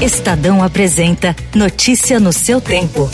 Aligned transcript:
Estadão 0.00 0.62
apresenta 0.62 1.34
Notícia 1.56 2.20
no 2.20 2.32
seu 2.32 2.60
tempo. 2.60 3.10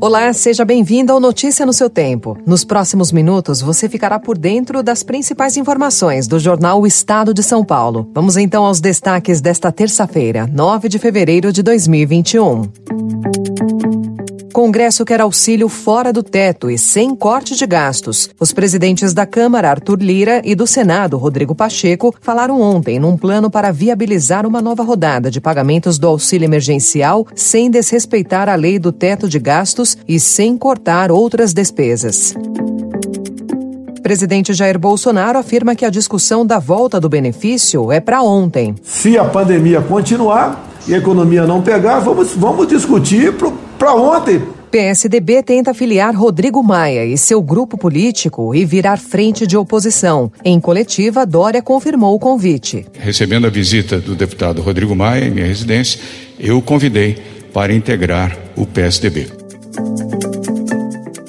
Olá, 0.00 0.32
seja 0.32 0.64
bem-vindo 0.64 1.12
ao 1.12 1.20
Notícia 1.20 1.64
no 1.64 1.72
seu 1.72 1.88
tempo. 1.88 2.36
Nos 2.44 2.64
próximos 2.64 3.12
minutos 3.12 3.60
você 3.60 3.88
ficará 3.88 4.18
por 4.18 4.36
dentro 4.36 4.82
das 4.82 5.04
principais 5.04 5.56
informações 5.56 6.26
do 6.26 6.40
jornal 6.40 6.80
O 6.80 6.88
Estado 6.88 7.32
de 7.32 7.44
São 7.44 7.64
Paulo. 7.64 8.10
Vamos 8.12 8.36
então 8.36 8.64
aos 8.64 8.80
destaques 8.80 9.40
desta 9.40 9.70
terça-feira, 9.70 10.44
9 10.52 10.88
de 10.88 10.98
fevereiro 10.98 11.52
de 11.52 11.62
2021. 11.62 13.97
Congresso 14.58 15.04
quer 15.04 15.20
auxílio 15.20 15.68
fora 15.68 16.12
do 16.12 16.20
teto 16.20 16.68
e 16.68 16.76
sem 16.76 17.14
corte 17.14 17.54
de 17.54 17.64
gastos. 17.64 18.28
Os 18.40 18.52
presidentes 18.52 19.14
da 19.14 19.24
Câmara, 19.24 19.70
Arthur 19.70 20.02
Lira, 20.02 20.42
e 20.44 20.52
do 20.56 20.66
Senado, 20.66 21.16
Rodrigo 21.16 21.54
Pacheco, 21.54 22.12
falaram 22.20 22.60
ontem 22.60 22.98
num 22.98 23.16
plano 23.16 23.48
para 23.48 23.70
viabilizar 23.70 24.44
uma 24.44 24.60
nova 24.60 24.82
rodada 24.82 25.30
de 25.30 25.40
pagamentos 25.40 25.96
do 25.96 26.08
auxílio 26.08 26.44
emergencial 26.44 27.24
sem 27.36 27.70
desrespeitar 27.70 28.48
a 28.48 28.56
lei 28.56 28.80
do 28.80 28.90
teto 28.90 29.28
de 29.28 29.38
gastos 29.38 29.96
e 30.08 30.18
sem 30.18 30.58
cortar 30.58 31.12
outras 31.12 31.52
despesas. 31.52 32.34
Presidente 34.02 34.52
Jair 34.52 34.76
Bolsonaro 34.76 35.38
afirma 35.38 35.76
que 35.76 35.84
a 35.84 35.90
discussão 35.90 36.44
da 36.44 36.58
volta 36.58 36.98
do 36.98 37.08
benefício 37.08 37.92
é 37.92 38.00
para 38.00 38.22
ontem. 38.22 38.74
Se 38.82 39.16
a 39.16 39.24
pandemia 39.24 39.80
continuar 39.82 40.68
e 40.88 40.94
a 40.94 40.98
economia 40.98 41.46
não 41.46 41.62
pegar, 41.62 42.00
vamos, 42.00 42.34
vamos 42.34 42.66
discutir 42.66 43.34
para 43.78 43.94
ontem. 43.94 44.42
PSDB 44.70 45.42
tenta 45.42 45.72
filiar 45.72 46.14
Rodrigo 46.14 46.62
Maia 46.62 47.04
e 47.04 47.16
seu 47.16 47.40
grupo 47.42 47.78
político 47.78 48.54
e 48.54 48.64
virar 48.64 48.98
frente 48.98 49.46
de 49.46 49.56
oposição. 49.56 50.30
Em 50.44 50.60
coletiva, 50.60 51.24
Dória 51.24 51.62
confirmou 51.62 52.14
o 52.14 52.18
convite. 52.18 52.86
Recebendo 52.98 53.46
a 53.46 53.50
visita 53.50 53.98
do 53.98 54.14
deputado 54.14 54.60
Rodrigo 54.60 54.94
Maia 54.94 55.24
em 55.24 55.30
minha 55.30 55.46
residência, 55.46 56.00
eu 56.38 56.58
o 56.58 56.62
convidei 56.62 57.16
para 57.52 57.72
integrar 57.72 58.36
o 58.56 58.66
PSDB. 58.66 59.28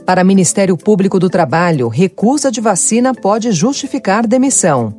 Para 0.06 0.24
Ministério 0.24 0.76
Público 0.76 1.20
do 1.20 1.30
Trabalho, 1.30 1.88
recusa 1.88 2.52
de 2.52 2.60
vacina 2.60 3.14
pode 3.14 3.52
justificar 3.52 4.26
demissão. 4.26 4.94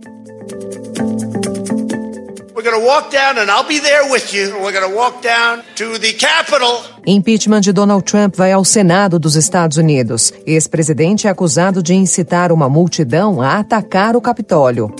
We're 2.61 2.71
going 2.73 2.83
to 2.83 2.87
walk 2.87 3.11
down 3.11 3.39
and 3.39 3.51
I'll 3.51 3.67
be 3.67 3.81
there 3.81 4.11
with 4.11 4.35
you. 4.35 4.53
We're 4.61 4.79
going 4.79 4.87
to 4.87 4.95
walk 4.95 5.23
down 5.23 5.63
to 5.77 5.99
the 5.99 6.13
Capitol. 6.13 6.83
Impeachment 7.07 7.65
de 7.65 7.73
Donald 7.73 8.05
Trump 8.05 8.37
vai 8.37 8.53
ao 8.53 8.67
Senado 8.67 9.19
dos 9.19 9.35
Estados 9.35 9.79
Unidos. 9.79 10.31
Ex-presidente 10.47 11.27
é 11.27 11.31
acusado 11.31 11.83
de 11.83 11.95
incitar 11.95 12.53
uma 12.53 12.69
multidão 12.69 13.41
a 13.41 13.61
atacar 13.61 14.15
o 14.15 14.21
Capitólio. 14.21 14.95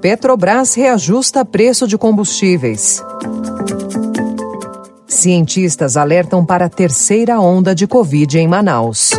Petrobras 0.00 0.72
reajusta 0.72 1.44
preço 1.44 1.86
de 1.86 1.98
combustíveis. 1.98 3.04
Cientistas 5.06 5.98
alertam 5.98 6.46
para 6.46 6.64
a 6.64 6.70
terceira 6.70 7.38
onda 7.38 7.74
de 7.74 7.86
Covid 7.86 8.38
em 8.38 8.48
Manaus. 8.48 9.10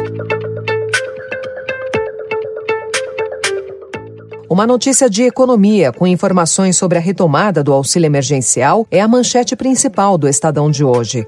Uma 4.50 4.66
notícia 4.66 5.08
de 5.08 5.22
economia 5.22 5.94
com 5.94 6.08
informações 6.08 6.76
sobre 6.76 6.98
a 6.98 7.02
retomada 7.02 7.64
do 7.64 7.72
auxílio 7.72 8.08
emergencial 8.08 8.88
é 8.90 9.00
a 9.00 9.08
manchete 9.08 9.56
principal 9.56 10.18
do 10.18 10.28
Estadão 10.28 10.72
de 10.72 10.84
hoje. 10.84 11.28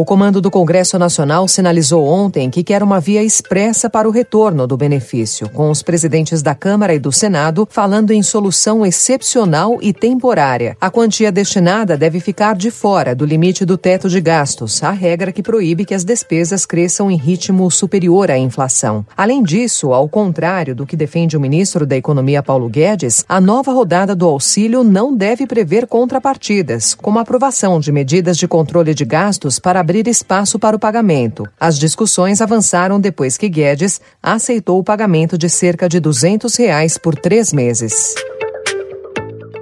O 0.00 0.04
comando 0.06 0.40
do 0.40 0.50
Congresso 0.50 0.98
Nacional 0.98 1.46
sinalizou 1.46 2.06
ontem 2.06 2.48
que 2.48 2.64
quer 2.64 2.82
uma 2.82 2.98
via 2.98 3.22
expressa 3.22 3.90
para 3.90 4.08
o 4.08 4.10
retorno 4.10 4.66
do 4.66 4.74
benefício, 4.74 5.46
com 5.50 5.70
os 5.70 5.82
presidentes 5.82 6.40
da 6.40 6.54
Câmara 6.54 6.94
e 6.94 6.98
do 6.98 7.12
Senado 7.12 7.68
falando 7.70 8.10
em 8.10 8.22
solução 8.22 8.86
excepcional 8.86 9.78
e 9.82 9.92
temporária. 9.92 10.74
A 10.80 10.90
quantia 10.90 11.30
destinada 11.30 11.98
deve 11.98 12.18
ficar 12.18 12.56
de 12.56 12.70
fora 12.70 13.14
do 13.14 13.26
limite 13.26 13.66
do 13.66 13.76
teto 13.76 14.08
de 14.08 14.22
gastos, 14.22 14.82
a 14.82 14.90
regra 14.90 15.32
que 15.32 15.42
proíbe 15.42 15.84
que 15.84 15.92
as 15.92 16.02
despesas 16.02 16.64
cresçam 16.64 17.10
em 17.10 17.16
ritmo 17.18 17.70
superior 17.70 18.30
à 18.30 18.38
inflação. 18.38 19.04
Além 19.14 19.42
disso, 19.42 19.92
ao 19.92 20.08
contrário 20.08 20.74
do 20.74 20.86
que 20.86 20.96
defende 20.96 21.36
o 21.36 21.40
ministro 21.40 21.86
da 21.86 21.94
Economia 21.94 22.42
Paulo 22.42 22.70
Guedes, 22.70 23.22
a 23.28 23.38
nova 23.38 23.70
rodada 23.70 24.16
do 24.16 24.26
auxílio 24.26 24.82
não 24.82 25.14
deve 25.14 25.46
prever 25.46 25.86
contrapartidas, 25.86 26.94
como 26.94 27.18
a 27.18 27.22
aprovação 27.22 27.78
de 27.78 27.92
medidas 27.92 28.38
de 28.38 28.48
controle 28.48 28.94
de 28.94 29.04
gastos 29.04 29.58
para 29.58 29.89
abrir 29.90 30.06
espaço 30.06 30.56
para 30.56 30.76
o 30.76 30.78
pagamento. 30.78 31.48
As 31.58 31.76
discussões 31.76 32.40
avançaram 32.40 33.00
depois 33.00 33.36
que 33.36 33.48
Guedes 33.48 34.00
aceitou 34.22 34.78
o 34.78 34.84
pagamento 34.84 35.36
de 35.36 35.50
cerca 35.50 35.88
de 35.88 35.98
200 35.98 36.54
reais 36.54 36.96
por 36.96 37.16
três 37.16 37.52
meses. 37.52 38.14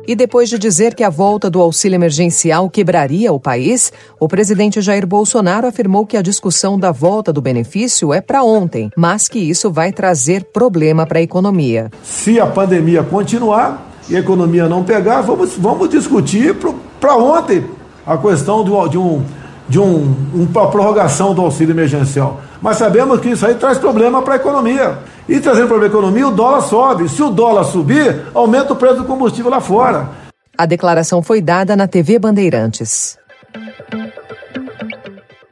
E 0.07 0.15
depois 0.15 0.51
de 0.51 0.59
dizer 0.59 0.95
que 0.95 1.03
a 1.03 1.09
volta 1.09 1.49
do 1.49 1.63
auxílio 1.63 1.97
emergencial 1.97 2.69
quebraria 2.69 3.33
o 3.33 3.41
país, 3.41 3.91
o 4.21 4.29
presidente 4.29 4.83
Jair 4.83 5.07
Bolsonaro 5.07 5.67
afirmou 5.67 6.05
que 6.05 6.19
a 6.19 6.23
discussão 6.23 6.79
da 6.79 6.93
volta 6.93 7.33
do 7.33 7.41
benefício 7.41 8.13
é 8.13 8.21
para 8.21 8.45
ontem, 8.45 8.91
mas 8.95 9.29
que 9.29 9.39
isso 9.39 9.71
vai 9.71 9.93
trazer 9.93 10.45
problema 10.53 11.07
para 11.07 11.21
a 11.21 11.23
economia. 11.23 11.91
Se 12.03 12.39
a 12.39 12.47
pandemia 12.47 13.03
continuar 13.03 13.91
e 14.11 14.17
a 14.17 14.21
economia 14.21 14.69
não 14.69 14.85
pegar, 14.85 15.23
vamos, 15.23 15.57
vamos 15.57 15.89
discutir 15.89 16.55
para 17.01 17.17
ontem 17.17 17.65
a 18.07 18.17
questão 18.19 18.63
do, 18.63 18.89
de 18.89 18.99
um 18.99 19.23
de 19.69 19.79
um, 19.79 20.15
uma 20.33 20.71
prorrogação 20.71 21.35
do 21.35 21.43
auxílio 21.43 21.73
emergencial. 21.73 22.41
Mas 22.63 22.79
sabemos 22.79 23.21
que 23.21 23.31
isso 23.31 23.47
aí 23.47 23.55
traz 23.55 23.79
problema 23.79 24.23
para 24.23 24.35
a 24.35 24.37
economia. 24.37 24.99
E 25.29 25.39
trazendo 25.41 25.69
problema 25.69 25.91
para 25.91 25.99
a 25.99 26.01
economia, 26.01 26.29
o 26.29 26.31
dólar 26.31 26.63
sobe. 26.63 27.09
Se 27.09 27.23
o 27.23 27.31
dólar 27.31 27.65
subir, 27.65 28.23
aumenta 28.35 28.73
o 28.73 28.77
preço 28.77 28.97
do 28.97 29.05
combustível 29.05 29.51
lá 29.51 29.61
fora. 29.61 30.09
A 30.57 30.65
declaração 30.65 31.23
foi 31.23 31.41
dada 31.41 31.77
na 31.77 31.87
TV 31.87 32.19
Bandeirantes. 32.19 33.18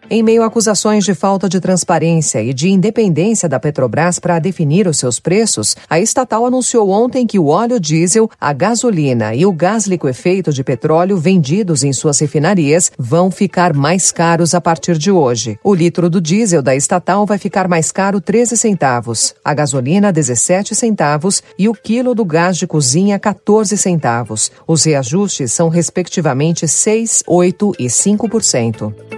Em 0.08 0.22
meio 0.22 0.44
a 0.44 0.46
acusações 0.46 1.04
de 1.04 1.14
falta 1.14 1.48
de 1.48 1.58
transparência 1.58 2.40
e 2.40 2.54
de 2.54 2.68
independência 2.68 3.48
da 3.48 3.58
Petrobras 3.58 4.20
para 4.20 4.38
definir 4.38 4.86
os 4.86 4.98
seus 4.98 5.18
preços, 5.18 5.74
a 5.90 5.98
estatal 5.98 6.46
anunciou 6.46 6.90
ontem 6.90 7.26
que 7.26 7.40
o 7.40 7.48
óleo 7.48 7.80
diesel, 7.80 8.30
a 8.40 8.52
gasolina 8.52 9.34
e 9.34 9.44
o 9.44 9.50
gás 9.52 9.88
liquefeito 9.88 10.52
de 10.52 10.62
petróleo 10.62 11.16
vendidos 11.16 11.82
em 11.82 11.92
suas 11.92 12.20
refinarias 12.20 12.92
vão 12.96 13.32
ficar 13.32 13.74
mais 13.74 14.12
caros 14.12 14.54
a 14.54 14.60
partir 14.60 14.96
de 14.96 15.10
hoje. 15.10 15.58
O 15.64 15.74
litro 15.74 16.08
do 16.08 16.20
diesel 16.20 16.62
da 16.62 16.76
estatal 16.76 17.26
vai 17.26 17.36
ficar 17.36 17.66
mais 17.66 17.90
caro 17.90 18.20
13 18.20 18.56
centavos, 18.56 19.34
a 19.44 19.52
gasolina 19.54 20.12
17 20.12 20.72
centavos 20.76 21.42
e 21.58 21.68
o 21.68 21.74
quilo 21.74 22.14
do 22.14 22.24
gás 22.24 22.56
de 22.56 22.66
cozinha 22.68 23.18
14 23.18 23.76
centavos. 23.76 24.52
Os 24.68 24.84
reajustes 24.84 25.52
são 25.52 25.68
respectivamente 25.68 26.68
6, 26.68 27.24
8 27.26 27.72
e 27.76 27.86
5%. 27.86 29.15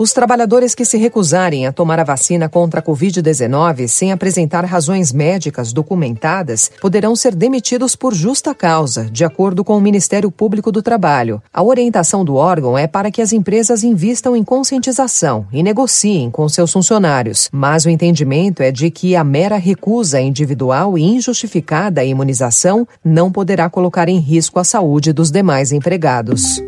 Os 0.00 0.14
trabalhadores 0.14 0.74
que 0.74 0.86
se 0.86 0.96
recusarem 0.96 1.66
a 1.66 1.72
tomar 1.72 2.00
a 2.00 2.04
vacina 2.04 2.48
contra 2.48 2.80
a 2.80 2.82
Covid-19 2.82 3.86
sem 3.86 4.12
apresentar 4.12 4.64
razões 4.64 5.12
médicas 5.12 5.74
documentadas 5.74 6.70
poderão 6.80 7.14
ser 7.14 7.34
demitidos 7.34 7.94
por 7.94 8.14
justa 8.14 8.54
causa, 8.54 9.04
de 9.12 9.26
acordo 9.26 9.62
com 9.62 9.76
o 9.76 9.80
Ministério 9.80 10.30
Público 10.30 10.72
do 10.72 10.80
Trabalho. 10.80 11.42
A 11.52 11.62
orientação 11.62 12.24
do 12.24 12.36
órgão 12.36 12.78
é 12.78 12.86
para 12.86 13.10
que 13.10 13.20
as 13.20 13.30
empresas 13.30 13.84
invistam 13.84 14.34
em 14.34 14.42
conscientização 14.42 15.46
e 15.52 15.62
negociem 15.62 16.30
com 16.30 16.48
seus 16.48 16.72
funcionários, 16.72 17.50
mas 17.52 17.84
o 17.84 17.90
entendimento 17.90 18.62
é 18.62 18.72
de 18.72 18.90
que 18.90 19.14
a 19.14 19.22
mera 19.22 19.58
recusa 19.58 20.18
individual 20.18 20.96
e 20.96 21.02
injustificada 21.02 22.00
à 22.00 22.04
imunização 22.06 22.88
não 23.04 23.30
poderá 23.30 23.68
colocar 23.68 24.08
em 24.08 24.18
risco 24.18 24.58
a 24.58 24.64
saúde 24.64 25.12
dos 25.12 25.30
demais 25.30 25.72
empregados. 25.72 26.58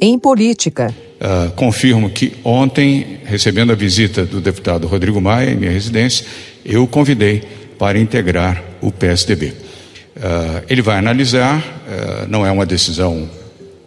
Em 0.00 0.18
política. 0.18 0.94
Uh, 1.20 1.50
confirmo 1.52 2.08
que 2.08 2.32
ontem, 2.42 3.18
recebendo 3.24 3.72
a 3.72 3.74
visita 3.74 4.24
do 4.24 4.40
deputado 4.40 4.86
Rodrigo 4.86 5.20
Maia 5.20 5.50
em 5.50 5.56
minha 5.56 5.70
residência, 5.70 6.24
eu 6.64 6.84
o 6.84 6.86
convidei 6.86 7.42
para 7.78 7.98
integrar 7.98 8.62
o 8.80 8.90
PSDB. 8.90 9.48
Uh, 9.48 9.54
ah, 10.22 10.62
ele 10.68 10.80
vai 10.80 10.96
analisar, 10.96 11.58
uh, 11.58 12.26
não 12.28 12.46
é 12.46 12.50
uma 12.50 12.64
decisão, 12.64 13.28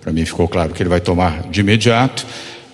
para 0.01 0.11
mim 0.11 0.25
ficou 0.25 0.47
claro 0.47 0.73
que 0.73 0.83
ele 0.83 0.89
vai 0.89 1.01
tomar 1.01 1.49
de 1.49 1.61
imediato, 1.61 2.25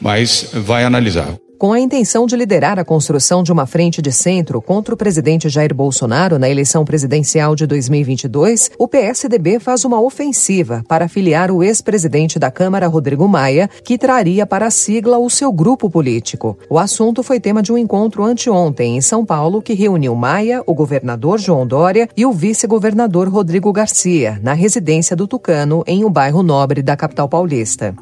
mas 0.02 0.50
vai 0.54 0.84
analisar. 0.84 1.34
Com 1.60 1.74
a 1.74 1.80
intenção 1.82 2.26
de 2.26 2.38
liderar 2.38 2.80
a 2.80 2.86
construção 2.86 3.44
de 3.44 3.52
uma 3.52 3.66
frente 3.66 4.02
de 4.02 4.14
centro 4.14 4.62
contra 4.62 4.94
o 4.94 4.98
presidente 4.98 5.50
Jair 5.50 5.76
Bolsonaro 5.76 6.40
na 6.40 6.50
eleição 6.50 6.86
presidencial 6.86 7.54
de 7.54 7.68
2022, 7.68 8.72
o 8.80 8.88
PSDB 8.88 9.60
faz 9.60 9.84
uma 9.84 10.00
ofensiva 10.00 10.82
para 10.88 11.10
filiar 11.10 11.52
o 11.52 11.62
ex-presidente 11.62 12.40
da 12.40 12.50
Câmara, 12.50 12.88
Rodrigo 12.88 13.28
Maia, 13.28 13.70
que 13.84 13.98
traria 13.98 14.46
para 14.46 14.68
a 14.68 14.72
sigla 14.72 15.18
o 15.18 15.30
seu 15.30 15.52
grupo 15.52 15.90
político. 15.90 16.58
O 16.70 16.80
assunto 16.80 17.22
foi 17.22 17.42
tema 17.42 17.62
de 17.62 17.74
um 17.74 17.78
encontro 17.78 18.24
anteontem 18.24 18.96
em 18.96 19.02
São 19.02 19.26
Paulo 19.26 19.62
que 19.62 19.74
reuniu 19.74 20.16
Maia, 20.16 20.64
o 20.66 20.74
governador 20.74 21.40
João 21.40 21.68
Dória 21.68 22.08
e 22.16 22.26
o 22.26 22.32
vice-governador 22.32 23.28
Rodrigo 23.28 23.74
Garcia, 23.74 24.40
na 24.42 24.54
residência 24.54 25.14
do 25.14 25.28
Tucano, 25.28 25.84
em 25.86 26.06
um 26.06 26.10
bairro 26.10 26.42
nobre 26.42 26.82
da 26.82 26.96
capital 26.96 27.28
paulista. 27.28 27.94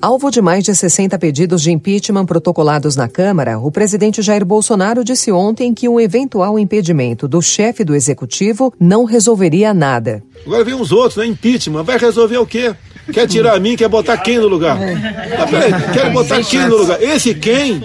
Alvo 0.00 0.30
de 0.30 0.40
mais 0.40 0.62
de 0.62 0.72
60 0.72 1.18
pedidos 1.18 1.60
de 1.60 1.72
impeachment 1.72 2.24
protocolados 2.24 2.94
na 2.94 3.08
Câmara, 3.08 3.58
o 3.58 3.68
presidente 3.68 4.22
Jair 4.22 4.44
Bolsonaro 4.44 5.02
disse 5.02 5.32
ontem 5.32 5.74
que 5.74 5.88
um 5.88 5.98
eventual 5.98 6.56
impedimento 6.56 7.26
do 7.26 7.42
chefe 7.42 7.82
do 7.82 7.96
executivo 7.96 8.72
não 8.78 9.04
resolveria 9.04 9.74
nada. 9.74 10.22
Agora 10.46 10.62
vem 10.62 10.74
os 10.74 10.92
outros, 10.92 11.16
né? 11.16 11.26
Impeachment. 11.26 11.82
Vai 11.82 11.98
resolver 11.98 12.38
o 12.38 12.46
quê? 12.46 12.76
Quer 13.12 13.26
tirar 13.26 13.56
a 13.56 13.60
mim, 13.60 13.74
quer 13.74 13.88
botar 13.88 14.18
quem 14.18 14.38
no 14.38 14.46
lugar? 14.46 14.78
Mas 14.78 15.50
peraí, 15.50 15.72
quer 15.92 16.12
botar 16.12 16.44
quem 16.44 16.60
no 16.68 16.76
lugar? 16.76 17.02
Esse 17.02 17.34
quem? 17.34 17.82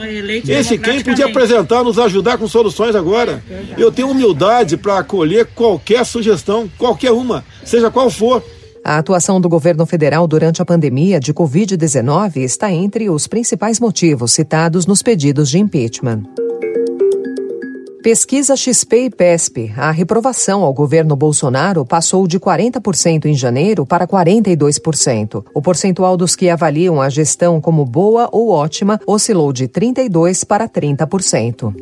Esse 0.48 0.77
quem 0.77 1.01
podia 1.01 1.25
apresentar, 1.25 1.83
nos 1.83 1.98
ajudar 1.98 2.38
com 2.38 2.48
soluções 2.48 2.95
agora. 2.95 3.44
Eu 3.75 3.92
tenho 3.92 4.09
humildade 4.09 4.77
para 4.77 5.00
acolher 5.00 5.48
qualquer 5.56 6.06
sugestão, 6.06 6.69
qualquer 6.77 7.12
uma, 7.12 7.44
seja 7.66 7.89
qual 7.89 8.12
for. 8.12 8.44
A 8.85 8.97
atuação 8.97 9.39
do 9.39 9.47
governo 9.47 9.85
federal 9.85 10.27
durante 10.27 10.62
a 10.62 10.65
pandemia 10.65 11.18
de 11.18 11.33
Covid-19 11.33 12.38
está 12.38 12.69
entre 12.69 13.09
os 13.09 13.27
principais 13.27 13.80
motivos 13.80 14.33
citados 14.33 14.85
nos 14.85 15.01
pedidos 15.01 15.50
de 15.50 15.57
impeachment. 15.57 16.24
Pesquisa 18.03 18.57
XP 18.57 19.06
e 19.06 19.09
PESP. 19.09 19.74
A 19.77 19.89
reprovação 19.89 20.63
ao 20.63 20.74
governo 20.74 21.15
Bolsonaro 21.15 21.85
passou 21.85 22.27
de 22.27 22.38
40% 22.38 23.24
em 23.24 23.33
janeiro 23.33 23.85
para 23.85 24.06
42%. 24.06 25.45
O 25.53 25.62
percentual 25.62 26.18
dos 26.18 26.35
que 26.35 26.50
avaliam 26.50 27.01
a 27.01 27.07
gestão 27.07 27.62
como 27.62 27.85
boa 27.85 28.27
ou 28.33 28.50
ótima 28.50 29.00
oscilou 29.07 29.53
de 29.53 29.69
32% 29.69 30.45
para 30.45 30.68
30%. 30.68 31.74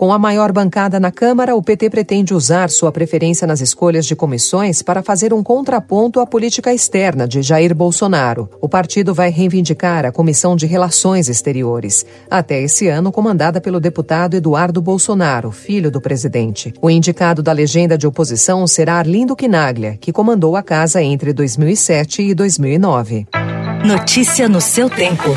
Com 0.00 0.14
a 0.14 0.18
maior 0.18 0.50
bancada 0.50 0.98
na 0.98 1.10
Câmara, 1.12 1.54
o 1.54 1.62
PT 1.62 1.90
pretende 1.90 2.32
usar 2.32 2.70
sua 2.70 2.90
preferência 2.90 3.46
nas 3.46 3.60
escolhas 3.60 4.06
de 4.06 4.16
comissões 4.16 4.80
para 4.80 5.02
fazer 5.02 5.34
um 5.34 5.42
contraponto 5.42 6.20
à 6.20 6.26
política 6.26 6.72
externa 6.72 7.28
de 7.28 7.42
Jair 7.42 7.74
Bolsonaro. 7.74 8.48
O 8.62 8.66
partido 8.66 9.12
vai 9.12 9.28
reivindicar 9.28 10.06
a 10.06 10.10
Comissão 10.10 10.56
de 10.56 10.64
Relações 10.64 11.28
Exteriores, 11.28 12.06
até 12.30 12.62
esse 12.62 12.88
ano 12.88 13.12
comandada 13.12 13.60
pelo 13.60 13.78
deputado 13.78 14.36
Eduardo 14.36 14.80
Bolsonaro, 14.80 15.50
filho 15.50 15.90
do 15.90 16.00
presidente. 16.00 16.72
O 16.80 16.88
indicado 16.88 17.42
da 17.42 17.52
legenda 17.52 17.98
de 17.98 18.06
oposição 18.06 18.66
será 18.66 18.94
Arlindo 18.94 19.36
Quinaglia, 19.36 19.98
que 20.00 20.14
comandou 20.14 20.56
a 20.56 20.62
casa 20.62 21.02
entre 21.02 21.34
2007 21.34 22.22
e 22.22 22.34
2009. 22.34 23.26
Notícia 23.84 24.48
no 24.48 24.62
seu 24.62 24.88
tempo. 24.88 25.36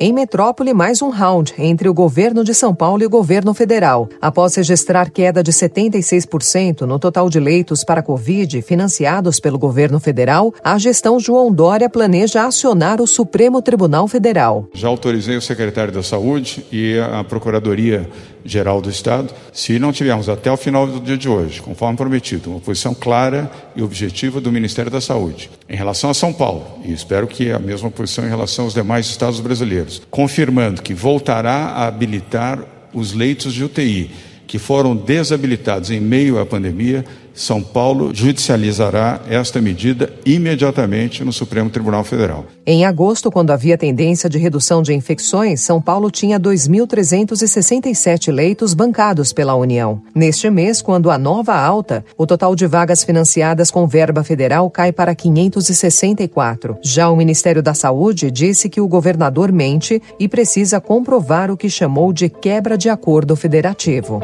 Em 0.00 0.12
Metrópole, 0.12 0.74
mais 0.74 1.00
um 1.02 1.08
round 1.08 1.54
entre 1.56 1.88
o 1.88 1.94
governo 1.94 2.42
de 2.42 2.52
São 2.52 2.74
Paulo 2.74 3.04
e 3.04 3.06
o 3.06 3.10
governo 3.10 3.54
federal. 3.54 4.08
Após 4.20 4.56
registrar 4.56 5.08
queda 5.08 5.40
de 5.40 5.52
76% 5.52 6.80
no 6.80 6.98
total 6.98 7.30
de 7.30 7.38
leitos 7.38 7.84
para 7.84 8.02
Covid 8.02 8.60
financiados 8.62 9.38
pelo 9.38 9.56
governo 9.56 10.00
federal, 10.00 10.52
a 10.64 10.76
gestão 10.78 11.20
João 11.20 11.52
Dória 11.52 11.88
planeja 11.88 12.44
acionar 12.44 13.00
o 13.00 13.06
Supremo 13.06 13.62
Tribunal 13.62 14.08
Federal. 14.08 14.66
Já 14.74 14.88
autorizei 14.88 15.36
o 15.36 15.42
secretário 15.42 15.92
da 15.92 16.02
Saúde 16.02 16.66
e 16.72 16.98
a 16.98 17.22
Procuradoria 17.22 18.10
Geral 18.44 18.82
do 18.82 18.90
Estado, 18.90 19.32
se 19.52 19.78
não 19.78 19.92
tivermos 19.92 20.28
até 20.28 20.50
o 20.52 20.56
final 20.56 20.86
do 20.86 21.00
dia 21.00 21.16
de 21.16 21.28
hoje, 21.28 21.62
conforme 21.62 21.96
prometido, 21.96 22.50
uma 22.50 22.60
posição 22.60 22.92
clara 22.92 23.50
e 23.74 23.82
objetiva 23.82 24.38
do 24.38 24.52
Ministério 24.52 24.90
da 24.90 25.00
Saúde 25.00 25.48
em 25.68 25.76
relação 25.76 26.10
a 26.10 26.14
São 26.14 26.32
Paulo, 26.32 26.62
e 26.84 26.92
espero 26.92 27.26
que 27.26 27.50
a 27.50 27.58
mesma 27.58 27.90
posição 27.90 28.24
em 28.24 28.28
relação 28.28 28.66
aos 28.66 28.74
demais 28.74 29.06
estados 29.06 29.40
brasileiros, 29.40 29.83
confirmando 30.10 30.82
que 30.82 30.94
voltará 30.94 31.66
a 31.66 31.86
habilitar 31.86 32.58
os 32.92 33.12
leitos 33.12 33.52
de 33.52 33.64
UTI 33.64 34.10
que 34.46 34.58
foram 34.58 34.94
desabilitados 34.94 35.90
em 35.90 36.00
meio 36.00 36.38
à 36.38 36.46
pandemia 36.46 37.04
são 37.34 37.60
Paulo 37.60 38.14
judicializará 38.14 39.20
esta 39.28 39.60
medida 39.60 40.12
imediatamente 40.24 41.24
no 41.24 41.32
Supremo 41.32 41.68
Tribunal 41.68 42.04
Federal. 42.04 42.46
Em 42.64 42.86
agosto, 42.86 43.30
quando 43.30 43.50
havia 43.50 43.76
tendência 43.76 44.30
de 44.30 44.38
redução 44.38 44.82
de 44.82 44.94
infecções, 44.94 45.60
São 45.60 45.82
Paulo 45.82 46.10
tinha 46.10 46.38
2.367 46.38 48.32
leitos 48.32 48.72
bancados 48.72 49.32
pela 49.32 49.54
União. 49.54 50.00
Neste 50.14 50.48
mês, 50.48 50.80
quando 50.80 51.10
a 51.10 51.18
nova 51.18 51.54
alta, 51.54 52.04
o 52.16 52.26
total 52.26 52.54
de 52.54 52.66
vagas 52.66 53.02
financiadas 53.02 53.70
com 53.70 53.86
verba 53.86 54.22
federal 54.22 54.70
cai 54.70 54.92
para 54.92 55.14
564. 55.14 56.78
Já 56.82 57.10
o 57.10 57.16
Ministério 57.16 57.62
da 57.62 57.74
Saúde 57.74 58.30
disse 58.30 58.68
que 58.68 58.80
o 58.80 58.88
governador 58.88 59.50
mente 59.50 60.00
e 60.18 60.28
precisa 60.28 60.80
comprovar 60.80 61.50
o 61.50 61.56
que 61.56 61.68
chamou 61.68 62.12
de 62.12 62.28
quebra 62.28 62.78
de 62.78 62.88
acordo 62.88 63.34
federativo. 63.34 64.20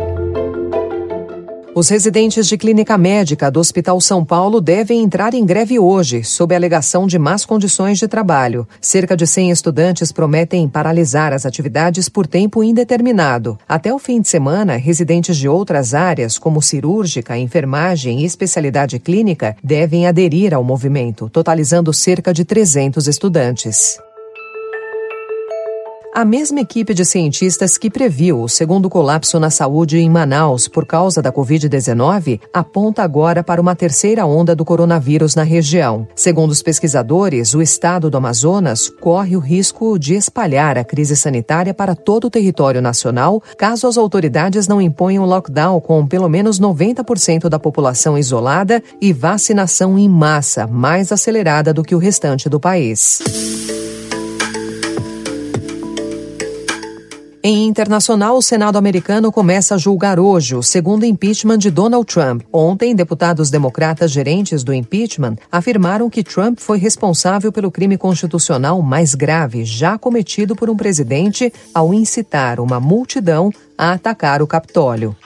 Os 1.73 1.89
residentes 1.89 2.49
de 2.49 2.59
clínica 2.59 2.99
médica 2.99 3.49
do 3.49 3.61
Hospital 3.61 4.01
São 4.01 4.25
Paulo 4.25 4.61
devem 4.61 5.05
entrar 5.05 5.35
em 5.35 5.47
greve 5.47 5.79
hoje, 5.79 6.25
sob 6.25 6.53
alegação 6.53 7.07
de 7.07 7.17
más 7.17 7.47
condições 7.47 7.97
de 7.97 8.09
trabalho. 8.09 8.67
Cerca 8.81 9.17
de 9.17 9.25
100 9.25 9.53
estudantes 9.53 10.11
prometem 10.11 10.69
paralisar 10.69 11.33
as 11.33 11.47
atividades 11.47 12.09
por 12.09 12.27
tempo 12.27 12.65
indeterminado. 12.65 13.57
Até 13.69 13.95
o 13.95 14.01
fim 14.01 14.21
de 14.21 14.29
semana, 14.29 14.77
residentes 14.77 15.37
de 15.37 15.49
outras 15.49 15.95
áreas, 15.95 16.39
como 16.39 16.61
cirúrgica, 16.61 17.39
enfermagem 17.39 18.23
e 18.23 18.25
especialidade 18.25 18.99
clínica, 18.99 19.57
devem 19.63 20.09
aderir 20.09 20.53
ao 20.53 20.65
movimento, 20.65 21.31
totalizando 21.31 21.93
cerca 21.93 22.35
de 22.35 22.45
300 22.45 23.07
estudantes. 23.07 23.97
A 26.13 26.25
mesma 26.25 26.59
equipe 26.59 26.93
de 26.93 27.05
cientistas 27.05 27.79
que 27.79 27.89
previu 27.89 28.43
o 28.43 28.49
segundo 28.49 28.91
colapso 28.91 29.39
na 29.39 29.49
saúde 29.49 29.97
em 29.99 30.11
Manaus 30.11 30.67
por 30.67 30.85
causa 30.85 31.23
da 31.23 31.33
Covid-19 31.33 32.41
aponta 32.53 33.05
agora 33.05 33.45
para 33.45 33.61
uma 33.61 33.77
terceira 33.77 34.27
onda 34.27 34.57
do 34.57 34.65
coronavírus 34.65 35.37
na 35.37 35.45
região. 35.45 36.09
Segundo 36.17 36.51
os 36.51 36.63
pesquisadores, 36.63 37.55
o 37.55 37.63
estado 37.63 38.11
do 38.11 38.17
Amazonas 38.17 38.91
corre 39.01 39.37
o 39.37 39.41
risco 39.41 39.97
de 40.01 40.15
espalhar 40.15 40.77
a 40.77 40.83
crise 40.83 41.15
sanitária 41.15 41.73
para 41.73 41.95
todo 41.95 42.25
o 42.25 42.31
território 42.31 42.83
nacional 42.83 43.41
caso 43.57 43.87
as 43.87 43.97
autoridades 43.97 44.67
não 44.67 44.83
imponham 44.83 45.25
lockdown 45.25 45.81
com 45.81 46.05
pelo 46.05 46.29
menos 46.29 46.59
90% 46.59 47.49
da 47.49 47.59
população 47.61 48.19
isolada 48.19 48.83
e 49.01 49.13
vacinação 49.13 49.97
em 49.97 50.09
massa 50.09 50.67
mais 50.67 51.13
acelerada 51.13 51.73
do 51.73 51.85
que 51.85 51.95
o 51.95 51.99
restante 51.99 52.49
do 52.49 52.59
país. 52.59 53.23
Em 57.43 57.67
internacional, 57.67 58.37
o 58.37 58.43
Senado 58.43 58.77
americano 58.77 59.33
começa 59.33 59.75
a 59.75 59.79
julgar 59.79 60.21
hoje 60.21 60.55
o 60.55 60.63
segundo 60.63 61.07
impeachment 61.07 61.57
de 61.57 61.71
Donald 61.71 62.05
Trump. 62.05 62.43
Ontem, 62.53 62.95
deputados 62.95 63.49
democratas 63.49 64.11
gerentes 64.11 64.63
do 64.63 64.75
impeachment 64.75 65.37
afirmaram 65.51 66.11
que 66.11 66.23
Trump 66.23 66.59
foi 66.61 66.77
responsável 66.77 67.51
pelo 67.51 67.71
crime 67.71 67.97
constitucional 67.97 68.83
mais 68.83 69.15
grave 69.15 69.65
já 69.65 69.97
cometido 69.97 70.55
por 70.55 70.69
um 70.69 70.77
presidente 70.77 71.51
ao 71.75 71.95
incitar 71.95 72.61
uma 72.61 72.79
multidão 72.79 73.51
a 73.79 73.93
atacar 73.93 74.43
o 74.43 74.47
Capitólio. 74.47 75.17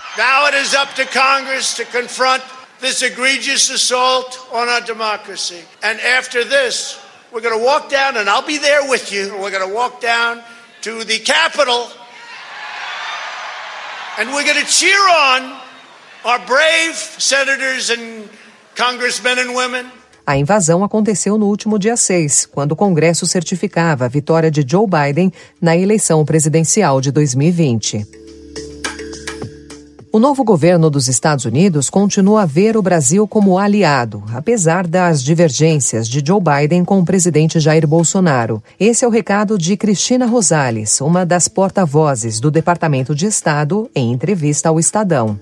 To 10.84 11.02
the 11.02 11.18
Capitol 11.18 12.03
And 14.16 14.32
we're 14.32 14.44
going 14.44 14.64
to 14.64 14.70
cheer 14.70 14.96
on 14.96 15.58
our 16.24 16.38
brave 16.46 16.94
senators 17.18 17.90
and 17.90 18.28
congressmen 18.76 19.40
and 19.40 19.56
women. 19.56 19.86
A 20.24 20.36
invasão 20.36 20.84
aconteceu 20.84 21.36
no 21.36 21.46
último 21.46 21.78
dia 21.78 21.96
6, 21.96 22.46
quando 22.46 22.72
o 22.72 22.76
Congresso 22.76 23.26
certificava 23.26 24.04
a 24.04 24.08
vitória 24.08 24.52
de 24.52 24.64
Joe 24.66 24.86
Biden 24.86 25.32
na 25.60 25.76
eleição 25.76 26.24
presidencial 26.24 27.00
de 27.00 27.10
2020. 27.10 28.23
O 30.14 30.20
novo 30.20 30.44
governo 30.44 30.88
dos 30.88 31.08
Estados 31.08 31.44
Unidos 31.44 31.90
continua 31.90 32.42
a 32.42 32.46
ver 32.46 32.76
o 32.76 32.82
Brasil 32.82 33.26
como 33.26 33.58
aliado, 33.58 34.22
apesar 34.32 34.86
das 34.86 35.20
divergências 35.20 36.08
de 36.08 36.22
Joe 36.24 36.40
Biden 36.40 36.84
com 36.84 37.00
o 37.00 37.04
presidente 37.04 37.58
Jair 37.58 37.84
Bolsonaro. 37.84 38.62
Esse 38.78 39.04
é 39.04 39.08
o 39.08 39.10
recado 39.10 39.58
de 39.58 39.76
Cristina 39.76 40.24
Rosales, 40.24 41.00
uma 41.00 41.26
das 41.26 41.48
porta-vozes 41.48 42.38
do 42.38 42.48
Departamento 42.48 43.12
de 43.12 43.26
Estado, 43.26 43.90
em 43.92 44.12
entrevista 44.12 44.68
ao 44.68 44.78
Estadão. 44.78 45.36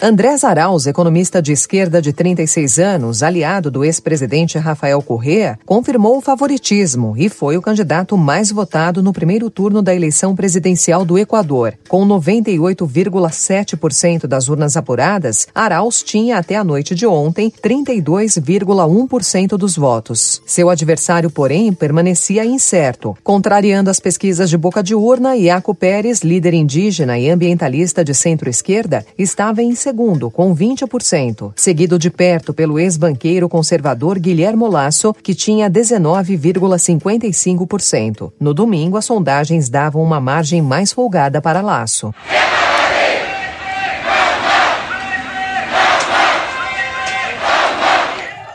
André 0.00 0.36
Zaraus, 0.36 0.86
economista 0.86 1.42
de 1.42 1.50
esquerda 1.50 2.00
de 2.00 2.12
36 2.12 2.78
anos, 2.78 3.20
aliado 3.20 3.68
do 3.68 3.84
ex-presidente 3.84 4.56
Rafael 4.56 5.02
Correa, 5.02 5.58
confirmou 5.66 6.18
o 6.18 6.20
favoritismo 6.20 7.14
e 7.16 7.28
foi 7.28 7.56
o 7.56 7.62
candidato 7.62 8.16
mais 8.16 8.52
votado 8.52 9.02
no 9.02 9.12
primeiro 9.12 9.50
turno 9.50 9.82
da 9.82 9.92
eleição 9.92 10.36
presidencial 10.36 11.04
do 11.04 11.18
Equador. 11.18 11.74
Com 11.88 12.06
98,7% 12.06 14.28
das 14.28 14.48
urnas 14.48 14.76
apuradas, 14.76 15.48
Arauz 15.52 16.04
tinha 16.04 16.38
até 16.38 16.54
a 16.54 16.62
noite 16.62 16.94
de 16.94 17.04
ontem 17.04 17.50
32,1% 17.50 19.56
dos 19.56 19.74
votos. 19.74 20.40
Seu 20.46 20.70
adversário, 20.70 21.28
porém, 21.28 21.72
permanecia 21.72 22.44
incerto. 22.44 23.18
Contrariando 23.24 23.90
as 23.90 23.98
pesquisas 23.98 24.48
de 24.48 24.56
boca 24.56 24.80
de 24.80 24.94
urna, 24.94 25.34
Iaco 25.34 25.74
Pérez, 25.74 26.20
líder 26.20 26.54
indígena 26.54 27.18
e 27.18 27.28
ambientalista 27.28 28.04
de 28.04 28.14
centro-esquerda, 28.14 29.04
estava 29.18 29.60
em 29.60 29.74
segundo, 29.88 30.30
com 30.30 30.54
20%, 30.54 31.52
seguido 31.56 31.98
de 31.98 32.10
perto 32.10 32.52
pelo 32.52 32.78
ex-banqueiro 32.78 33.48
conservador 33.48 34.18
Guilhermo 34.18 34.68
Lasso, 34.68 35.16
que 35.22 35.34
tinha 35.34 35.70
19,55%. 35.70 38.30
No 38.38 38.52
domingo, 38.52 38.98
as 38.98 39.06
sondagens 39.06 39.70
davam 39.70 40.02
uma 40.02 40.20
margem 40.20 40.60
mais 40.60 40.92
folgada 40.92 41.40
para 41.40 41.62
Lasso. 41.62 42.12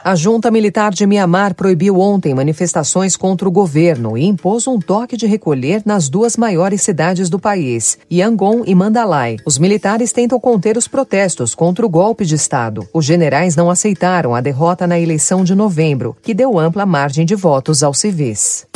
A 0.05 0.15
junta 0.15 0.51
militar 0.51 0.91
de 0.91 1.07
Mianmar 1.07 1.55
proibiu 1.55 1.97
ontem 1.97 2.33
manifestações 2.33 3.15
contra 3.15 3.47
o 3.47 3.51
governo 3.51 4.17
e 4.17 4.25
impôs 4.25 4.67
um 4.67 4.77
toque 4.77 5.15
de 5.15 5.25
recolher 5.25 5.81
nas 5.85 6.09
duas 6.09 6.35
maiores 6.35 6.81
cidades 6.81 7.29
do 7.29 7.39
país, 7.39 7.97
Yangon 8.11 8.63
e 8.65 8.75
Mandalay. 8.75 9.37
Os 9.45 9.57
militares 9.57 10.11
tentam 10.11 10.37
conter 10.41 10.75
os 10.75 10.89
protestos 10.89 11.55
contra 11.55 11.85
o 11.85 11.89
golpe 11.89 12.25
de 12.25 12.35
Estado. 12.35 12.85
Os 12.93 13.05
generais 13.05 13.55
não 13.55 13.69
aceitaram 13.69 14.35
a 14.35 14.41
derrota 14.41 14.85
na 14.85 14.99
eleição 14.99 15.41
de 15.41 15.55
novembro, 15.55 16.17
que 16.21 16.33
deu 16.33 16.59
ampla 16.59 16.85
margem 16.85 17.25
de 17.25 17.33
votos 17.33 17.81
aos 17.81 17.99
civis. 17.99 18.67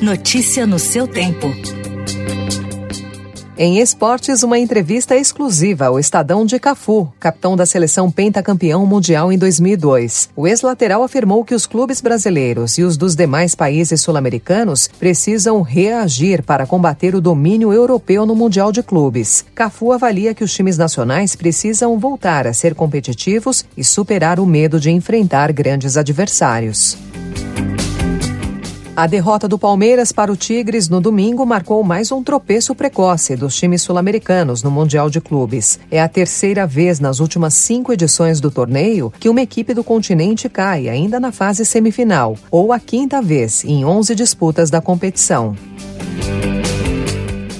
Notícia 0.00 0.64
no 0.64 0.78
seu 0.78 1.08
tempo. 1.08 1.48
Em 3.62 3.78
esportes, 3.78 4.42
uma 4.42 4.58
entrevista 4.58 5.14
exclusiva 5.14 5.84
ao 5.84 6.00
Estadão 6.00 6.46
de 6.46 6.58
Cafu, 6.58 7.12
capitão 7.20 7.54
da 7.54 7.66
seleção 7.66 8.10
pentacampeão 8.10 8.86
mundial 8.86 9.30
em 9.30 9.36
2002. 9.36 10.30
O 10.34 10.48
ex-lateral 10.48 11.02
afirmou 11.02 11.44
que 11.44 11.54
os 11.54 11.66
clubes 11.66 12.00
brasileiros 12.00 12.78
e 12.78 12.82
os 12.82 12.96
dos 12.96 13.14
demais 13.14 13.54
países 13.54 14.00
sul-americanos 14.00 14.88
precisam 14.98 15.60
reagir 15.60 16.42
para 16.42 16.66
combater 16.66 17.14
o 17.14 17.20
domínio 17.20 17.70
europeu 17.70 18.24
no 18.24 18.34
Mundial 18.34 18.72
de 18.72 18.82
Clubes. 18.82 19.44
Cafu 19.54 19.92
avalia 19.92 20.32
que 20.32 20.42
os 20.42 20.54
times 20.54 20.78
nacionais 20.78 21.36
precisam 21.36 21.98
voltar 21.98 22.46
a 22.46 22.54
ser 22.54 22.74
competitivos 22.74 23.66
e 23.76 23.84
superar 23.84 24.40
o 24.40 24.46
medo 24.46 24.80
de 24.80 24.90
enfrentar 24.90 25.52
grandes 25.52 25.98
adversários. 25.98 26.96
A 29.00 29.06
derrota 29.06 29.48
do 29.48 29.58
Palmeiras 29.58 30.12
para 30.12 30.30
o 30.30 30.36
Tigres 30.36 30.86
no 30.90 31.00
domingo 31.00 31.46
marcou 31.46 31.82
mais 31.82 32.12
um 32.12 32.22
tropeço 32.22 32.74
precoce 32.74 33.34
dos 33.34 33.56
times 33.56 33.80
sul-americanos 33.80 34.62
no 34.62 34.70
Mundial 34.70 35.08
de 35.08 35.22
Clubes. 35.22 35.80
É 35.90 36.02
a 36.02 36.06
terceira 36.06 36.66
vez 36.66 37.00
nas 37.00 37.18
últimas 37.18 37.54
cinco 37.54 37.94
edições 37.94 38.42
do 38.42 38.50
torneio 38.50 39.10
que 39.18 39.30
uma 39.30 39.40
equipe 39.40 39.72
do 39.72 39.82
continente 39.82 40.50
cai 40.50 40.86
ainda 40.86 41.18
na 41.18 41.32
fase 41.32 41.64
semifinal, 41.64 42.36
ou 42.50 42.74
a 42.74 42.78
quinta 42.78 43.22
vez 43.22 43.64
em 43.64 43.86
11 43.86 44.14
disputas 44.14 44.68
da 44.68 44.82
competição. 44.82 45.56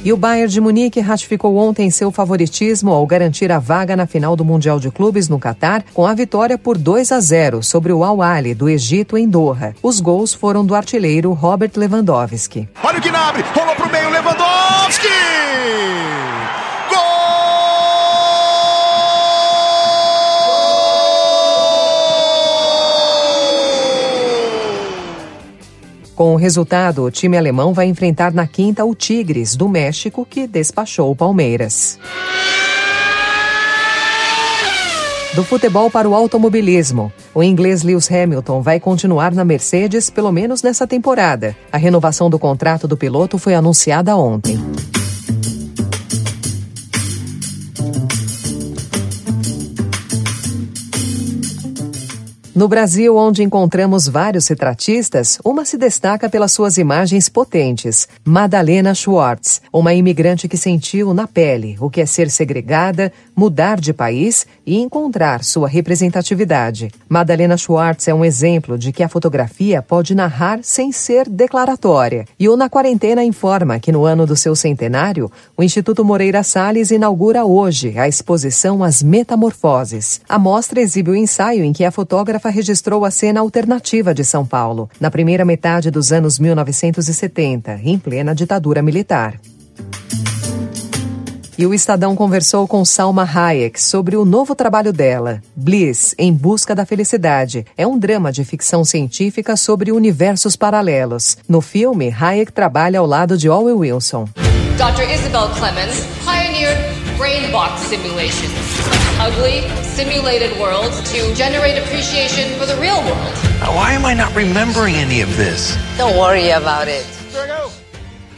E 0.02 0.14
o 0.14 0.16
Bayern 0.16 0.50
de 0.50 0.61
Munique 0.62 0.99
ratificou 1.00 1.57
ontem 1.57 1.90
seu 1.90 2.11
favoritismo 2.11 2.90
ao 2.90 3.07
garantir 3.07 3.52
a 3.52 3.59
vaga 3.59 3.95
na 3.95 4.07
final 4.07 4.35
do 4.35 4.42
Mundial 4.42 4.80
de 4.80 4.90
Clubes 4.90 5.28
no 5.28 5.38
Catar 5.38 5.85
com 5.92 6.07
a 6.07 6.14
vitória 6.14 6.57
por 6.57 6.78
2 6.78 7.12
a 7.12 7.21
0 7.21 7.62
sobre 7.62 7.92
o 7.92 8.02
Al 8.02 8.23
Ahly 8.23 8.54
do 8.54 8.66
Egito 8.66 9.19
em 9.19 9.28
Doha. 9.28 9.75
Os 9.83 10.00
gols 10.00 10.33
foram 10.33 10.64
do 10.64 10.75
artilheiro 10.75 11.33
Robert 11.33 11.73
Lewandowski. 11.76 12.66
Olha 12.83 12.99
o 12.99 13.02
Gnabry, 13.02 13.45
rolou 13.54 13.76
pro 13.76 13.90
meio 13.90 14.09
Lewandowski! 14.09 15.09
Com 26.21 26.35
o 26.35 26.37
resultado, 26.37 27.03
o 27.03 27.11
time 27.11 27.39
alemão 27.39 27.73
vai 27.73 27.87
enfrentar 27.87 28.31
na 28.31 28.47
quinta 28.47 28.85
o 28.85 28.95
Tigres, 28.95 29.57
do 29.57 29.67
México, 29.67 30.27
que 30.29 30.47
despachou 30.47 31.11
o 31.11 31.17
Palmeiras. 31.17 31.99
Do 35.35 35.43
futebol 35.43 35.91
para 35.91 36.07
o 36.07 36.15
automobilismo. 36.15 37.11
O 37.35 37.43
inglês 37.43 37.83
Lewis 37.83 38.12
Hamilton 38.12 38.61
vai 38.61 38.79
continuar 38.79 39.33
na 39.33 39.47
Mercedes 39.47 40.11
pelo 40.11 40.31
menos 40.31 40.62
nessa 40.62 40.87
temporada. 40.87 41.57
A 41.73 41.79
renovação 41.79 42.29
do 42.29 42.39
contrato 42.39 42.87
do 42.87 42.99
piloto 42.99 43.39
foi 43.39 43.55
anunciada 43.55 44.15
ontem. 44.15 44.59
No 52.52 52.66
Brasil, 52.66 53.16
onde 53.16 53.45
encontramos 53.45 54.09
vários 54.09 54.49
retratistas, 54.49 55.38
uma 55.45 55.64
se 55.64 55.78
destaca 55.78 56.28
pelas 56.28 56.50
suas 56.50 56.78
imagens 56.78 57.28
potentes. 57.28 58.09
Madalena 58.25 58.92
Schwartz, 58.92 59.62
uma 59.73 59.95
imigrante 59.95 60.49
que 60.49 60.57
sentiu 60.57 61.14
na 61.14 61.28
pele 61.28 61.76
o 61.78 61.88
que 61.88 62.00
é 62.00 62.07
ser 62.07 62.28
segregada, 62.28 63.12
mudar 63.37 63.78
de 63.78 63.92
país 63.92 64.49
e 64.66 64.78
encontrar 64.78 65.45
sua 65.45 65.69
representatividade. 65.69 66.90
Madalena 67.09 67.57
Schwartz 67.57 68.09
é 68.09 68.14
um 68.14 68.25
exemplo 68.25 68.76
de 68.76 68.90
que 68.90 69.04
a 69.04 69.09
fotografia 69.09 69.80
pode 69.80 70.12
narrar 70.12 70.59
sem 70.64 70.90
ser 70.90 71.28
declaratória. 71.28 72.25
E 72.37 72.49
o 72.49 72.57
Na 72.57 72.69
Quarentena 72.69 73.23
informa 73.23 73.78
que 73.78 73.92
no 73.92 74.04
ano 74.04 74.26
do 74.26 74.35
seu 74.35 74.57
centenário, 74.57 75.30
o 75.57 75.62
Instituto 75.62 76.04
Moreira 76.04 76.42
Salles 76.42 76.90
inaugura 76.90 77.45
hoje 77.45 77.97
a 77.97 78.09
exposição 78.09 78.83
As 78.83 79.04
Metamorfoses. 79.04 80.21
A 80.28 80.37
mostra 80.37 80.80
exibe 80.80 81.12
o 81.12 81.16
ensaio 81.16 81.62
em 81.62 81.73
que 81.73 81.85
a 81.85 81.92
fotógrafa 81.92 82.40
registrou 82.49 83.05
a 83.05 83.11
cena 83.11 83.41
alternativa 83.41 84.15
de 84.15 84.25
São 84.25 84.47
Paulo, 84.47 84.89
na 84.99 85.11
primeira 85.11 85.45
metade 85.45 85.91
dos 85.91 86.13
anos 86.13 86.39
1970, 86.39 87.81
em 87.85 87.99
plena 87.99 88.35
ditadura 88.35 88.81
militar. 88.81 89.39
E 91.61 91.67
o 91.67 91.75
Estadão 91.75 92.17
conversou 92.17 92.67
com 92.67 92.83
Salma 92.87 93.23
Hayek 93.23 93.79
sobre 93.79 94.17
o 94.17 94.25
novo 94.25 94.55
trabalho 94.55 94.95
dela, 94.95 95.43
Bliss, 95.55 96.15
Em 96.19 96.33
Busca 96.33 96.75
da 96.75 96.87
Felicidade. 96.87 97.67
É 97.77 97.87
um 97.87 97.99
drama 97.99 98.33
de 98.33 98.43
ficção 98.45 98.83
científica 98.83 99.55
sobre 99.59 99.93
universos 99.93 100.57
paralelos. 100.57 101.37
No 101.47 101.61
filme, 101.61 102.11
Hayek 102.19 102.51
trabalha 102.51 102.99
ao 102.99 103.05
lado 103.05 103.37
de 103.37 103.51
Owen 103.51 103.75
Wilson. 103.75 104.25
Dr. 104.79 105.03
Isabel 105.13 105.51
Clemens 105.51 106.07
pioneered 106.25 107.00
brain 107.21 107.53
box 107.53 107.83
simulations, 107.83 108.50
ugly, 109.21 109.61
simulated 109.83 110.59
worlds 110.59 111.03
to 111.12 111.35
generate 111.35 111.77
appreciation 111.77 112.59
for 112.59 112.65
the 112.65 112.75
real 112.81 112.97
world. 113.05 113.37
Why 113.77 113.93
am 113.93 114.07
I 114.07 114.15
not 114.15 114.35
remembering 114.35 114.95
any 114.95 115.21
of 115.21 115.37
this? 115.37 115.77
Don't 115.99 116.19
worry 116.19 116.49
about 116.49 116.89
it. 116.89 117.05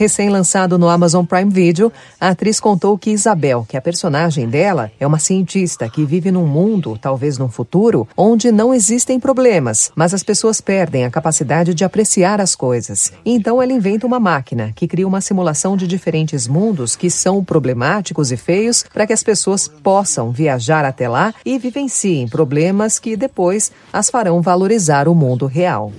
Recém-lançado 0.03 0.77
no 0.81 0.89
Amazon 0.89 1.25
Prime 1.25 1.49
Video, 1.49 1.93
a 2.21 2.31
atriz 2.31 2.59
contou 2.59 2.99
que 2.99 3.13
Isabel, 3.13 3.65
que 3.69 3.77
é 3.77 3.79
a 3.79 3.81
personagem 3.81 4.49
dela, 4.49 4.91
é 4.99 5.07
uma 5.07 5.21
cientista 5.21 5.89
que 5.89 6.05
vive 6.05 6.33
num 6.33 6.45
mundo, 6.45 6.99
talvez 7.01 7.39
num 7.39 7.49
futuro, 7.49 8.09
onde 8.17 8.51
não 8.51 8.75
existem 8.75 9.21
problemas, 9.21 9.93
mas 9.95 10.13
as 10.13 10.25
pessoas 10.25 10.61
perdem 10.61 11.05
a 11.05 11.11
capacidade 11.11 11.73
de 11.73 11.85
apreciar 11.85 12.41
as 12.41 12.57
coisas. 12.57 13.13
Então 13.25 13.63
ela 13.63 13.73
inventa 13.73 14.05
uma 14.05 14.19
máquina 14.19 14.73
que 14.75 14.89
cria 14.89 15.07
uma 15.07 15.21
simulação 15.21 15.77
de 15.77 15.87
diferentes 15.87 16.49
mundos 16.49 16.97
que 16.97 17.09
são 17.09 17.45
problemáticos 17.45 18.33
e 18.33 18.37
feios 18.37 18.85
para 18.93 19.07
que 19.07 19.13
as 19.13 19.23
pessoas 19.23 19.69
possam 19.69 20.33
viajar 20.33 20.85
até 20.85 21.09
lá 21.09 21.33
e 21.47 21.61
vivenciem 21.61 22.27
problemas 22.27 22.99
que 22.99 23.17
depois 23.17 23.71
as 23.93 24.11
farão 24.11 24.43
valorizar 24.43 25.07
o 25.07 25.15
mundo 25.15 25.47
real. 25.47 25.93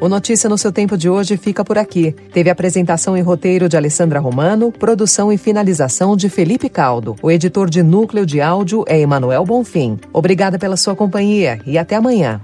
O 0.00 0.08
Notícia 0.08 0.48
no 0.48 0.56
seu 0.56 0.70
tempo 0.70 0.96
de 0.96 1.10
hoje 1.10 1.36
fica 1.36 1.64
por 1.64 1.76
aqui. 1.76 2.14
Teve 2.32 2.48
apresentação 2.48 3.16
e 3.16 3.20
roteiro 3.20 3.68
de 3.68 3.76
Alessandra 3.76 4.20
Romano, 4.20 4.70
produção 4.70 5.32
e 5.32 5.36
finalização 5.36 6.16
de 6.16 6.28
Felipe 6.28 6.68
Caldo. 6.68 7.16
O 7.20 7.28
editor 7.28 7.68
de 7.68 7.82
núcleo 7.82 8.24
de 8.24 8.40
áudio 8.40 8.84
é 8.86 9.00
Emanuel 9.00 9.44
Bonfim. 9.44 9.98
Obrigada 10.12 10.56
pela 10.56 10.76
sua 10.76 10.94
companhia 10.94 11.60
e 11.66 11.76
até 11.76 11.96
amanhã. 11.96 12.40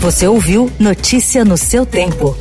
Você 0.00 0.28
ouviu 0.28 0.70
Notícia 0.78 1.44
no 1.44 1.56
seu 1.56 1.84
tempo. 1.84 2.36